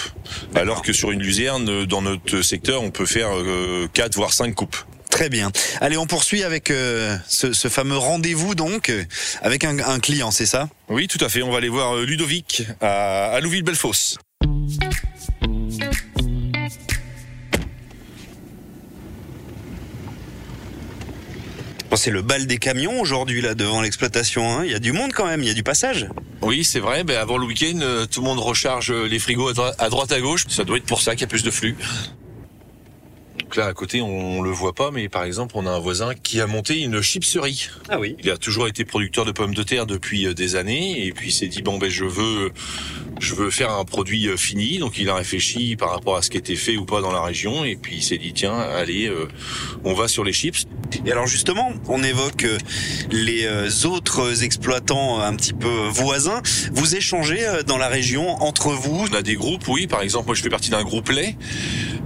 alors 0.55 0.81
que 0.81 0.93
sur 0.93 1.11
une 1.11 1.21
luzerne, 1.21 1.69
euh, 1.69 1.85
dans 1.85 2.01
notre 2.01 2.41
secteur, 2.41 2.81
on 2.83 2.91
peut 2.91 3.05
faire 3.05 3.29
euh, 3.33 3.87
4 3.93 4.15
voire 4.15 4.33
5 4.33 4.53
coupes. 4.55 4.77
Très 5.09 5.29
bien. 5.29 5.51
Allez, 5.79 5.95
on 5.97 6.07
poursuit 6.07 6.41
avec 6.43 6.71
euh, 6.71 7.15
ce, 7.27 7.53
ce 7.53 7.67
fameux 7.67 7.97
rendez-vous 7.97 8.55
donc 8.55 8.89
euh, 8.89 9.03
avec 9.43 9.63
un, 9.63 9.77
un 9.77 9.99
client, 9.99 10.31
c'est 10.31 10.47
ça? 10.47 10.69
Oui, 10.89 11.07
tout 11.07 11.23
à 11.23 11.29
fait. 11.29 11.43
On 11.43 11.51
va 11.51 11.59
aller 11.59 11.69
voir 11.69 11.95
euh, 11.97 12.03
Ludovic 12.05 12.63
à, 12.81 13.25
à 13.33 13.39
Louville-Bellefosse. 13.39 14.17
C'est 22.03 22.11
le 22.11 22.21
bal 22.21 22.47
des 22.47 22.57
camions 22.57 22.99
aujourd'hui 22.99 23.39
là 23.39 23.55
devant 23.55 23.79
l'exploitation. 23.81 24.43
hein. 24.59 24.65
Il 24.65 24.71
y 24.73 24.75
a 24.75 24.79
du 24.79 24.91
monde 24.91 25.13
quand 25.13 25.25
même, 25.25 25.41
il 25.41 25.47
y 25.47 25.51
a 25.51 25.53
du 25.53 25.63
passage. 25.63 26.09
Oui, 26.41 26.65
c'est 26.65 26.81
vrai. 26.81 27.05
Ben 27.05 27.15
avant 27.17 27.37
le 27.37 27.45
week-end, 27.45 27.79
euh, 27.79 28.05
tout 28.05 28.19
le 28.19 28.25
monde 28.27 28.39
recharge 28.39 28.91
euh, 28.91 29.07
les 29.07 29.19
frigos 29.19 29.47
à, 29.47 29.53
dro- 29.53 29.71
à 29.79 29.87
droite 29.89 30.11
à 30.11 30.19
gauche. 30.19 30.43
Ça 30.49 30.65
doit 30.65 30.75
être 30.75 30.83
pour 30.85 30.99
ça 31.01 31.13
qu'il 31.13 31.21
y 31.21 31.23
a 31.23 31.27
plus 31.27 31.43
de 31.43 31.49
flux. 31.49 31.77
Donc 33.53 33.57
là, 33.57 33.67
à 33.67 33.73
côté, 33.73 34.01
on, 34.01 34.41
le 34.41 34.49
voit 34.49 34.73
pas, 34.73 34.89
mais 34.89 35.09
par 35.09 35.25
exemple, 35.25 35.53
on 35.55 35.67
a 35.67 35.69
un 35.69 35.77
voisin 35.77 36.15
qui 36.15 36.41
a 36.41 36.47
monté 36.47 36.81
une 36.81 37.01
chipserie. 37.01 37.69
Ah 37.87 37.99
oui. 37.99 38.15
Il 38.23 38.31
a 38.31 38.37
toujours 38.37 38.67
été 38.67 38.83
producteur 38.83 39.25
de 39.25 39.31
pommes 39.31 39.53
de 39.53 39.61
terre 39.61 39.85
depuis 39.85 40.25
euh, 40.25 40.33
des 40.33 40.55
années, 40.55 41.05
et 41.05 41.11
puis 41.11 41.27
il 41.27 41.31
s'est 41.31 41.45
dit 41.45 41.61
bon 41.61 41.77
ben 41.77 41.87
je 41.87 42.03
veux, 42.03 42.51
je 43.19 43.35
veux 43.35 43.51
faire 43.51 43.71
un 43.71 43.85
produit 43.85 44.27
euh, 44.27 44.37
fini. 44.37 44.79
Donc 44.79 44.97
il 44.97 45.07
a 45.07 45.13
réfléchi 45.13 45.75
par 45.75 45.91
rapport 45.91 46.15
à 46.15 46.23
ce 46.23 46.31
qui 46.31 46.37
était 46.37 46.55
fait 46.55 46.77
ou 46.77 46.85
pas 46.85 47.01
dans 47.01 47.11
la 47.11 47.21
région, 47.21 47.63
et 47.63 47.75
puis 47.75 47.97
il 47.97 48.01
s'est 48.01 48.17
dit 48.17 48.33
tiens, 48.33 48.57
allez, 48.57 49.05
euh, 49.05 49.27
on 49.83 49.93
va 49.93 50.07
sur 50.07 50.23
les 50.23 50.33
chips. 50.33 50.65
Et 51.05 51.11
alors 51.11 51.27
justement, 51.27 51.73
on 51.87 52.01
évoque 52.03 52.45
euh, 52.45 52.57
les 53.11 53.85
autres 53.85 54.43
exploitants 54.43 55.19
un 55.19 55.35
petit 55.35 55.53
peu 55.53 55.87
voisins. 55.91 56.41
Vous 56.71 56.95
échangez 56.95 57.45
dans 57.67 57.77
la 57.77 57.87
région 57.87 58.29
entre 58.41 58.69
vous? 58.69 59.05
On 59.11 59.13
a 59.13 59.21
des 59.21 59.35
groupes, 59.35 59.67
oui. 59.67 59.85
Par 59.85 60.01
exemple, 60.01 60.25
moi, 60.25 60.35
je 60.35 60.41
fais 60.41 60.49
partie 60.49 60.71
d'un 60.71 60.83
groupe 60.83 61.09
lait. 61.09 61.35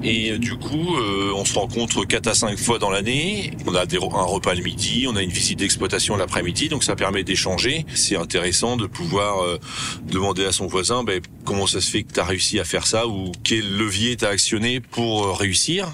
Et 0.04 0.32
euh, 0.32 0.38
du 0.38 0.56
coup, 0.58 0.96
euh, 0.96 1.32
on 1.36 1.44
se 1.44 1.58
rencontre 1.58 2.06
quatre 2.06 2.28
à 2.28 2.34
cinq 2.36 2.58
fois 2.60 2.78
dans 2.80 2.90
l'année. 2.90 3.52
On 3.66 3.74
a 3.74 3.86
des, 3.86 3.98
un 3.98 4.00
repas 4.24 4.54
le 4.54 4.62
midi, 4.62 5.06
on 5.10 5.16
a 5.16 5.24
une 5.24 5.32
visite 5.32 5.60
d'exploitation 5.60 6.16
l'après-midi. 6.16 6.70
Donc, 6.70 6.84
ça 6.84 6.96
permet 6.96 7.24
d'échanger. 7.24 7.86
C'est 7.96 8.16
intéressant 8.16 8.78
de 8.78 8.86
pouvoir 8.86 9.44
euh, 9.44 9.60
demander 10.04 10.46
à 10.46 10.52
son 10.52 10.68
voisin 10.68 11.04
ben, 11.04 11.22
comment 11.46 11.68
ça 11.68 11.82
se 11.82 11.90
fait 11.90 12.04
que 12.04 12.14
tu 12.14 12.20
as 12.20 12.26
réussi 12.26 12.60
à 12.60 12.64
faire 12.64 12.86
ça 12.86 13.08
ou 13.08 13.32
quel 13.44 13.78
levier 13.78 14.16
tu 14.18 14.26
as 14.26 14.30
actionné 14.30 14.80
pour 14.80 15.26
euh, 15.26 15.34
réussir. 15.34 15.92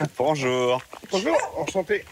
Bonjour. 0.18 0.82
Bonjour, 1.10 1.36
enchanté. 1.56 2.04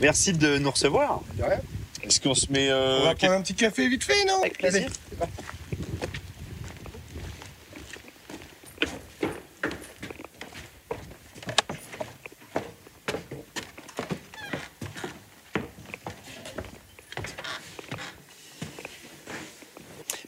Merci 0.00 0.34
de 0.34 0.58
nous 0.58 0.70
recevoir. 0.70 1.22
De 1.38 1.44
rien. 1.44 1.60
Est-ce 2.02 2.20
qu'on 2.20 2.34
se 2.34 2.50
met... 2.50 2.68
euh, 2.68 3.00
On 3.00 3.04
va 3.04 3.14
prendre 3.14 3.34
un 3.34 3.42
petit 3.42 3.54
café 3.54 3.88
vite 3.88 4.04
fait, 4.04 4.24
non 4.26 4.40
Avec 4.40 4.58
plaisir. 4.58 4.88
Allez. 5.20 5.30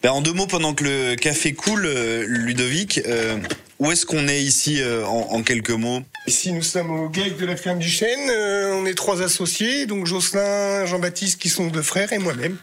Ben, 0.05 0.11
en 0.11 0.21
deux 0.21 0.35
mots, 0.35 0.47
pendant 0.47 0.75
que 0.75 0.85
le 0.85 1.15
café 1.15 1.55
coule, 1.55 1.87
euh, 1.87 2.27
Ludovic, 2.29 3.01
euh, 3.07 3.39
où 3.79 3.91
est-ce 3.91 4.05
qu'on 4.05 4.29
est 4.29 4.43
ici 4.43 4.83
euh, 4.83 5.03
en, 5.07 5.43
quelques 5.43 5.71
mots? 5.71 6.03
Ici, 6.27 6.53
nous 6.53 6.61
sommes 6.61 6.91
au 6.91 7.09
GAEC 7.09 7.39
de 7.39 7.47
la 7.47 7.57
ferme 7.57 7.79
du 7.79 7.89
Chêne. 7.89 8.31
On 8.75 8.85
est 8.85 8.93
trois 8.93 9.23
associés, 9.23 9.87
donc 9.87 10.05
Jocelyn, 10.05 10.85
Jean-Baptiste 10.85 11.41
qui 11.41 11.49
sont 11.49 11.69
deux 11.69 11.81
frères 11.81 12.13
et 12.13 12.19
moi-même. 12.19 12.59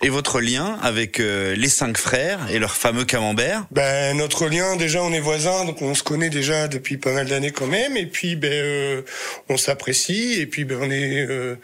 Et 0.00 0.10
votre 0.10 0.40
lien 0.40 0.78
avec 0.80 1.18
euh, 1.18 1.56
les 1.56 1.68
cinq 1.68 1.98
frères 1.98 2.38
et 2.52 2.60
leur 2.60 2.76
fameux 2.76 3.04
camembert 3.04 3.66
Ben, 3.72 4.16
notre 4.16 4.46
lien, 4.46 4.76
déjà, 4.76 5.02
on 5.02 5.12
est 5.12 5.18
voisins, 5.18 5.64
donc 5.64 5.82
on 5.82 5.92
se 5.96 6.04
connaît 6.04 6.30
déjà 6.30 6.68
depuis 6.68 6.98
pas 6.98 7.12
mal 7.12 7.26
d'années 7.26 7.50
quand 7.50 7.66
même. 7.66 7.96
Et 7.96 8.06
puis, 8.06 8.36
ben, 8.36 8.52
euh, 8.52 9.02
on 9.48 9.56
s'apprécie. 9.56 10.34
Et 10.38 10.46
puis, 10.46 10.64
ben, 10.64 10.78
on 10.80 10.90
est, 10.90 11.26
euh, 11.28 11.56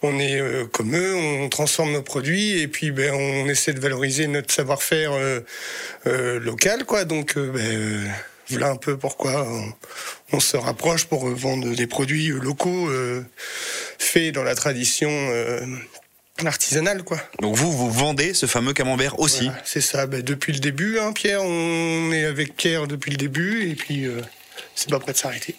on 0.00 0.18
est 0.18 0.40
euh, 0.40 0.64
comme 0.64 0.96
eux, 0.96 1.14
on 1.14 1.50
transforme 1.50 1.92
nos 1.92 2.00
produits. 2.00 2.58
Et 2.58 2.68
puis, 2.68 2.90
ben, 2.90 3.12
on 3.12 3.48
essaie 3.50 3.74
de 3.74 3.80
valoriser 3.80 4.28
notre 4.28 4.52
savoir-faire 4.52 5.12
euh, 5.12 5.40
euh, 6.06 6.40
local, 6.40 6.84
quoi. 6.86 7.04
Donc, 7.04 7.36
ben, 7.36 8.10
voilà 8.48 8.70
un 8.70 8.76
peu 8.76 8.96
pourquoi 8.96 9.46
on, 9.46 9.72
on 10.32 10.40
se 10.40 10.56
rapproche 10.56 11.04
pour 11.04 11.28
vendre 11.28 11.74
des 11.74 11.86
produits 11.86 12.28
locaux 12.28 12.88
faits 13.98 14.34
dans 14.34 14.42
la 14.42 14.54
tradition. 14.54 15.10
Euh, 16.42 16.46
Artisanal, 16.46 17.02
quoi. 17.04 17.18
Donc 17.40 17.56
vous, 17.56 17.72
vous 17.72 17.90
vendez 17.90 18.34
ce 18.34 18.46
fameux 18.46 18.72
camembert 18.72 19.18
aussi 19.18 19.44
Voilà, 19.44 19.62
c'est 19.64 19.80
ça. 19.80 20.06
Ben, 20.06 20.22
depuis 20.22 20.52
le 20.52 20.58
début, 20.58 20.98
hein, 20.98 21.12
Pierre, 21.12 21.42
on 21.42 22.12
est 22.12 22.24
avec 22.24 22.56
Pierre 22.56 22.86
depuis 22.86 23.10
le 23.10 23.16
début, 23.16 23.70
et 23.70 23.74
puis 23.74 24.06
euh, 24.06 24.20
c'est 24.74 24.90
pas 24.90 24.98
prêt 24.98 25.12
de 25.12 25.18
s'arrêter. 25.18 25.56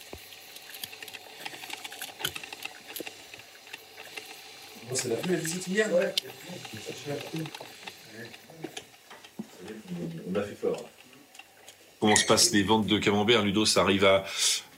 Comment 12.05 12.15
se 12.17 12.25
passent 12.25 12.51
les 12.51 12.61
ventes 12.61 12.85
de 12.85 12.99
camembert 12.99 13.41
Ludo, 13.41 13.65
ça 13.65 13.81
arrive 13.81 14.05
à, 14.05 14.25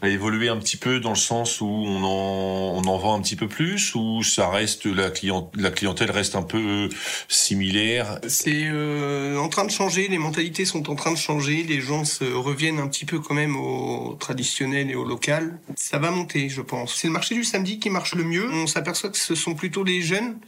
évoluer 0.01 0.47
un 0.47 0.55
petit 0.55 0.77
peu 0.77 1.01
dans 1.01 1.09
le 1.09 1.17
sens 1.17 1.59
où 1.59 1.65
on 1.65 2.01
en, 2.05 2.97
vend 2.97 3.15
un 3.15 3.21
petit 3.21 3.35
peu 3.35 3.49
plus 3.49 3.95
ou 3.95 4.23
ça 4.23 4.47
reste 4.47 4.85
la, 4.85 5.09
client, 5.09 5.51
la 5.53 5.69
clientèle 5.69 6.09
reste 6.09 6.37
un 6.37 6.41
peu 6.41 6.87
similaire? 7.27 8.19
C'est 8.29 8.69
euh, 8.71 9.35
en 9.39 9.49
train 9.49 9.65
de 9.65 9.71
changer, 9.71 10.07
les 10.07 10.17
mentalités 10.17 10.63
sont 10.63 10.89
en 10.89 10.95
train 10.95 11.11
de 11.11 11.17
changer, 11.17 11.63
les 11.63 11.81
gens 11.81 12.05
se 12.05 12.23
reviennent 12.23 12.79
un 12.79 12.87
petit 12.87 13.03
peu 13.03 13.19
quand 13.19 13.33
même 13.33 13.57
au 13.57 14.15
traditionnel 14.17 14.89
et 14.89 14.95
au 14.95 15.03
local. 15.03 15.59
Ça 15.75 15.99
va 15.99 16.11
monter, 16.11 16.47
je 16.47 16.61
pense. 16.61 16.95
C'est 16.95 17.07
le 17.07 17.13
marché 17.13 17.35
du 17.35 17.43
samedi 17.43 17.77
qui 17.77 17.89
marche 17.89 18.15
le 18.15 18.23
mieux. 18.23 18.49
On 18.49 18.67
s'aperçoit 18.67 19.09
que 19.09 19.17
ce 19.17 19.35
sont 19.35 19.53
plutôt 19.53 19.83
les 19.83 20.01
jeunes 20.01 20.39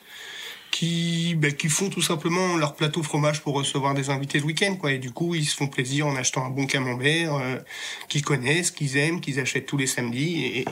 qui, 0.72 1.36
ben, 1.36 1.54
qui 1.54 1.70
font 1.70 1.90
tout 1.90 2.02
simplement 2.02 2.58
leur 2.58 2.76
plateau 2.76 3.04
fromage 3.04 3.42
pour 3.42 3.56
recevoir 3.56 3.94
des 3.94 4.10
invités 4.10 4.40
le 4.40 4.46
week-end, 4.46 4.76
quoi. 4.76 4.92
Et 4.92 5.00
du 5.00 5.12
coup, 5.12 5.36
ils 5.36 5.46
se 5.46 5.56
font 5.56 5.68
plaisir 5.68 6.08
en 6.08 6.16
achetant 6.16 6.46
un 6.46 6.50
bon 6.50 6.66
camembert 6.66 7.36
euh, 7.36 7.58
qu'ils 8.08 8.24
connaissent, 8.24 8.72
qu'ils 8.72 8.98
aiment, 8.98 9.22
qu'ils 9.22 9.40
achètent 9.40 9.66
tous 9.66 9.78
les 9.78 9.88
samedis, 9.88 10.46
et, 10.46 10.66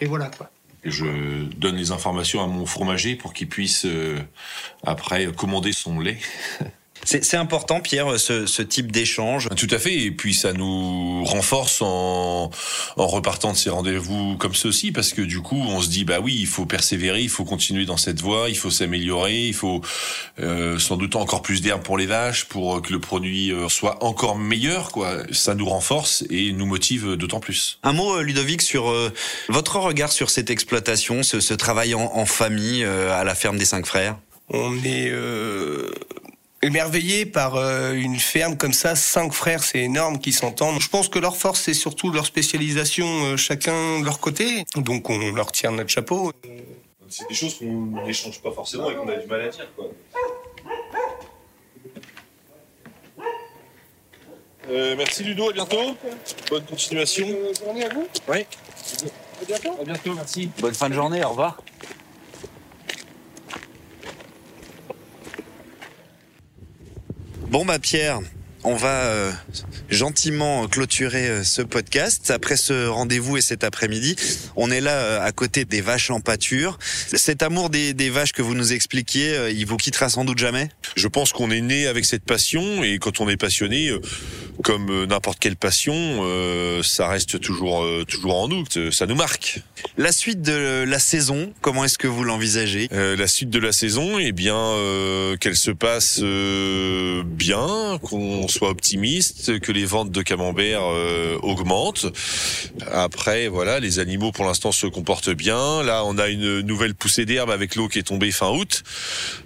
et 0.00 0.06
voilà, 0.06 0.30
quoi. 0.30 0.50
Je 0.84 1.44
donne 1.56 1.76
les 1.76 1.90
informations 1.90 2.44
à 2.44 2.46
mon 2.46 2.64
fromager 2.64 3.16
pour 3.16 3.32
qu'il 3.32 3.48
puisse 3.48 3.84
euh, 3.86 4.20
après 4.84 5.26
commander 5.32 5.72
son 5.72 5.98
lait. 5.98 6.18
C'est 7.06 7.24
c'est 7.24 7.36
important, 7.36 7.80
Pierre, 7.80 8.18
ce, 8.18 8.46
ce 8.46 8.62
type 8.62 8.90
d'échange? 8.90 9.48
Tout 9.56 9.68
à 9.70 9.78
fait, 9.78 9.94
et 9.94 10.10
puis 10.10 10.34
ça 10.34 10.52
nous 10.52 11.24
renforce 11.24 11.80
en, 11.80 12.50
en 12.96 13.06
repartant 13.06 13.52
de 13.52 13.56
ces 13.56 13.70
rendez-vous 13.70 14.36
comme 14.36 14.54
ceci, 14.54 14.90
parce 14.90 15.12
que 15.12 15.22
du 15.22 15.40
coup, 15.40 15.62
on 15.68 15.80
se 15.80 15.88
dit, 15.88 16.04
bah 16.04 16.18
oui, 16.20 16.36
il 16.38 16.48
faut 16.48 16.66
persévérer, 16.66 17.22
il 17.22 17.28
faut 17.28 17.44
continuer 17.44 17.86
dans 17.86 17.96
cette 17.96 18.20
voie, 18.20 18.50
il 18.50 18.58
faut 18.58 18.72
s'améliorer, 18.72 19.46
il 19.46 19.54
faut 19.54 19.80
euh, 20.40 20.78
sans 20.80 20.96
doute 20.96 21.14
encore 21.16 21.42
plus 21.42 21.62
d'herbe 21.62 21.82
pour 21.82 21.96
les 21.96 22.06
vaches, 22.06 22.44
pour 22.46 22.82
que 22.82 22.92
le 22.92 22.98
produit 22.98 23.52
euh, 23.52 23.68
soit 23.68 24.02
encore 24.04 24.36
meilleur, 24.36 24.90
quoi. 24.90 25.18
Ça 25.30 25.54
nous 25.54 25.68
renforce 25.68 26.24
et 26.28 26.52
nous 26.52 26.66
motive 26.66 27.14
d'autant 27.14 27.38
plus. 27.38 27.78
Un 27.84 27.92
mot, 27.92 28.16
euh, 28.16 28.22
Ludovic, 28.22 28.62
sur 28.62 28.90
euh, 28.90 29.12
votre 29.48 29.78
regard 29.78 30.10
sur 30.10 30.28
cette 30.28 30.50
exploitation, 30.50 31.22
ce, 31.22 31.38
ce 31.38 31.54
travail 31.54 31.94
en, 31.94 32.10
en 32.14 32.26
famille 32.26 32.82
euh, 32.82 33.16
à 33.16 33.22
la 33.22 33.36
ferme 33.36 33.58
des 33.58 33.64
cinq 33.64 33.86
frères? 33.86 34.16
On 34.48 34.76
est 34.84 35.10
euh, 35.10 35.90
émerveillé 36.66 37.24
par 37.26 37.54
euh, 37.54 37.92
une 37.92 38.18
ferme 38.18 38.56
comme 38.56 38.72
ça, 38.72 38.94
cinq 38.96 39.32
frères, 39.32 39.62
c'est 39.62 39.80
énorme, 39.80 40.18
qui 40.18 40.32
s'entendent. 40.32 40.80
Je 40.80 40.88
pense 40.88 41.08
que 41.08 41.18
leur 41.18 41.36
force, 41.36 41.60
c'est 41.60 41.74
surtout 41.74 42.10
leur 42.10 42.26
spécialisation, 42.26 43.06
euh, 43.06 43.36
chacun 43.36 44.00
de 44.00 44.04
leur 44.04 44.20
côté. 44.20 44.64
Donc 44.76 45.08
on 45.08 45.32
leur 45.32 45.52
tire 45.52 45.72
notre 45.72 45.90
chapeau. 45.90 46.32
C'est 47.08 47.28
des 47.28 47.34
choses 47.34 47.58
qu'on 47.58 48.04
n'échange 48.04 48.40
pas 48.42 48.50
forcément 48.50 48.90
et 48.90 48.96
qu'on 48.96 49.08
a 49.08 49.16
du 49.16 49.26
mal 49.26 49.42
à 49.42 49.48
dire, 49.48 49.68
quoi. 49.76 49.86
Euh, 54.68 54.96
merci 54.96 55.22
Ludo, 55.22 55.50
à 55.50 55.52
bientôt. 55.52 55.96
Bonne 56.50 56.64
continuation. 56.64 57.28
journée 57.64 57.84
à 57.84 57.94
vous. 57.94 58.08
Oui. 58.28 58.44
À 59.40 59.44
bientôt. 59.46 59.76
À 59.80 59.84
bientôt, 59.84 60.14
merci. 60.14 60.50
Bonne 60.58 60.74
fin 60.74 60.88
de 60.88 60.94
journée, 60.94 61.24
au 61.24 61.28
revoir. 61.30 61.58
Bon 67.56 67.64
bah 67.64 67.78
Pierre, 67.78 68.20
on 68.64 68.76
va 68.76 69.06
euh, 69.06 69.32
gentiment 69.88 70.68
clôturer 70.68 71.26
euh, 71.26 71.42
ce 71.42 71.62
podcast. 71.62 72.30
Après 72.30 72.58
ce 72.58 72.86
rendez-vous 72.86 73.38
et 73.38 73.40
cet 73.40 73.64
après-midi, 73.64 74.14
on 74.56 74.70
est 74.70 74.82
là 74.82 74.90
euh, 74.90 75.26
à 75.26 75.32
côté 75.32 75.64
des 75.64 75.80
vaches 75.80 76.10
en 76.10 76.20
pâture. 76.20 76.78
Cet 76.82 77.42
amour 77.42 77.70
des, 77.70 78.10
vaches 78.10 78.32
que 78.32 78.42
vous 78.42 78.54
nous 78.54 78.74
expliquiez, 78.74 79.52
il 79.54 79.64
vous 79.64 79.78
quittera 79.78 80.10
sans 80.10 80.26
doute 80.26 80.36
jamais? 80.36 80.68
Je 80.96 81.08
pense 81.08 81.32
qu'on 81.32 81.50
est 81.50 81.62
né 81.62 81.86
avec 81.86 82.04
cette 82.04 82.24
passion 82.24 82.84
et 82.84 82.98
quand 82.98 83.22
on 83.22 83.28
est 83.30 83.38
passionné, 83.38 83.90
comme 84.62 84.90
euh, 84.90 85.06
n'importe 85.06 85.38
quelle 85.38 85.56
passion, 85.56 85.94
euh, 85.94 86.82
ça 86.82 87.08
reste 87.08 87.40
toujours 87.40 87.82
euh, 87.82 88.04
toujours 88.06 88.36
en 88.36 88.48
nous. 88.48 88.64
Ça 88.90 89.06
nous 89.06 89.14
marque. 89.14 89.60
La 89.96 90.12
suite 90.12 90.42
de 90.42 90.84
la 90.86 90.98
saison, 90.98 91.52
comment 91.60 91.84
est-ce 91.84 91.98
que 91.98 92.06
vous 92.06 92.24
l'envisagez? 92.24 92.88
Euh, 92.92 93.16
la 93.16 93.26
suite 93.26 93.50
de 93.50 93.58
la 93.58 93.72
saison, 93.72 94.18
eh 94.18 94.32
bien, 94.32 94.56
euh, 94.56 95.36
qu'elle 95.36 95.56
se 95.56 95.70
passe 95.70 96.20
euh, 96.22 97.22
bien, 97.24 97.98
qu'on 98.02 98.48
soit 98.48 98.70
optimiste, 98.70 99.60
que 99.60 99.72
les 99.72 99.84
ventes 99.84 100.10
de 100.10 100.22
camembert 100.22 100.80
euh, 100.82 101.38
augmentent. 101.42 102.06
Après, 102.90 103.48
voilà, 103.48 103.80
les 103.80 103.98
animaux 103.98 104.32
pour 104.32 104.44
l'instant 104.44 104.72
se 104.72 104.86
comportent 104.86 105.30
bien. 105.30 105.82
Là, 105.82 106.04
on 106.04 106.18
a 106.18 106.28
une 106.28 106.60
nouvelle 106.60 106.94
poussée 106.94 107.24
d'herbe 107.24 107.50
avec 107.50 107.74
l'eau 107.74 107.88
qui 107.88 107.98
est 107.98 108.04
tombée 108.04 108.32
fin 108.32 108.50
août, 108.50 108.82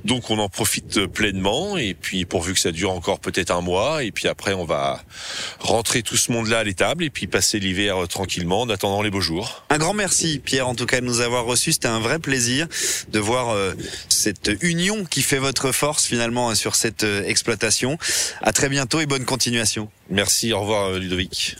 donc 0.04 0.30
on 0.30 0.38
en 0.38 0.48
profite 0.48 1.06
pleinement. 1.06 1.76
Et 1.76 1.94
puis, 1.94 2.24
pourvu 2.24 2.54
que 2.54 2.60
ça 2.60 2.72
dure 2.72 2.92
encore 2.92 3.20
peut-être 3.20 3.50
un 3.50 3.60
mois, 3.60 4.04
et 4.04 4.12
puis 4.12 4.28
après, 4.28 4.54
on 4.54 4.64
va 4.64 4.99
rentrer 5.58 6.02
tout 6.02 6.16
ce 6.16 6.32
monde-là 6.32 6.60
à 6.60 6.64
l'étable 6.64 7.04
et 7.04 7.10
puis 7.10 7.26
passer 7.26 7.58
l'hiver 7.58 8.02
euh, 8.02 8.06
tranquillement 8.06 8.62
en 8.62 8.68
attendant 8.68 9.02
les 9.02 9.10
beaux 9.10 9.20
jours. 9.20 9.64
Un 9.70 9.78
grand 9.78 9.94
merci 9.94 10.38
Pierre 10.38 10.68
en 10.68 10.74
tout 10.74 10.86
cas 10.86 11.00
de 11.00 11.06
nous 11.06 11.20
avoir 11.20 11.44
reçus. 11.44 11.72
C'était 11.72 11.88
un 11.88 12.00
vrai 12.00 12.18
plaisir 12.18 12.66
de 13.08 13.18
voir 13.18 13.50
euh, 13.50 13.74
cette 14.08 14.50
union 14.60 15.04
qui 15.04 15.22
fait 15.22 15.38
votre 15.38 15.72
force 15.72 16.06
finalement 16.06 16.50
euh, 16.50 16.54
sur 16.54 16.74
cette 16.74 17.04
euh, 17.04 17.24
exploitation. 17.24 17.98
À 18.42 18.52
très 18.52 18.68
bientôt 18.68 19.00
et 19.00 19.06
bonne 19.06 19.24
continuation. 19.24 19.88
Merci, 20.10 20.52
au 20.52 20.60
revoir 20.60 20.92
Ludovic. 20.92 21.56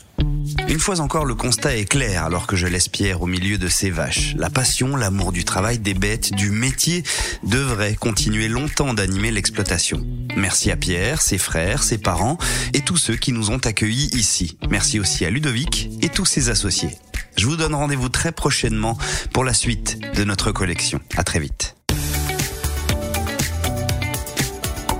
Une 0.71 0.79
fois 0.79 1.01
encore, 1.01 1.25
le 1.25 1.35
constat 1.35 1.75
est 1.75 1.83
clair 1.83 2.23
alors 2.23 2.47
que 2.47 2.55
je 2.55 2.65
laisse 2.65 2.87
Pierre 2.87 3.21
au 3.21 3.25
milieu 3.25 3.57
de 3.57 3.67
ces 3.67 3.89
vaches. 3.89 4.35
La 4.37 4.49
passion, 4.49 4.95
l'amour 4.95 5.33
du 5.33 5.43
travail, 5.43 5.79
des 5.79 5.93
bêtes, 5.93 6.33
du 6.33 6.49
métier 6.49 7.03
devrait 7.43 7.95
continuer 7.95 8.47
longtemps 8.47 8.93
d'animer 8.93 9.31
l'exploitation. 9.31 10.01
Merci 10.37 10.71
à 10.71 10.77
Pierre, 10.77 11.21
ses 11.21 11.37
frères, 11.37 11.83
ses 11.83 11.97
parents 11.97 12.37
et 12.73 12.79
tous 12.79 12.95
ceux 12.95 13.17
qui 13.17 13.33
nous 13.33 13.51
ont 13.51 13.57
accueillis 13.57 14.11
ici. 14.13 14.57
Merci 14.69 15.01
aussi 15.01 15.25
à 15.25 15.29
Ludovic 15.29 15.89
et 16.01 16.07
tous 16.07 16.25
ses 16.25 16.49
associés. 16.49 16.95
Je 17.35 17.47
vous 17.47 17.57
donne 17.57 17.75
rendez-vous 17.75 18.07
très 18.07 18.31
prochainement 18.31 18.97
pour 19.33 19.43
la 19.43 19.53
suite 19.53 19.99
de 20.15 20.23
notre 20.23 20.53
collection. 20.53 21.01
À 21.17 21.25
très 21.25 21.41
vite. 21.41 21.75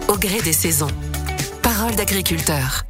Au 0.09 0.17
gré 0.17 0.41
des 0.41 0.51
saisons. 0.51 0.91
Parole 1.61 1.95
d'agriculteur. 1.95 2.83